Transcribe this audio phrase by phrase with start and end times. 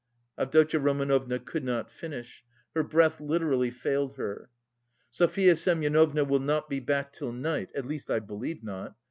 [0.35, 2.43] Avdotya Romanovna could not finish.
[2.73, 4.49] Her breath literally failed her.
[5.11, 8.95] "Sofya Semyonovna will not be back till night, at least I believe not.